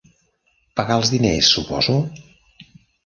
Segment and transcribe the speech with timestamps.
[0.79, 1.97] Pagar els diners, suposo?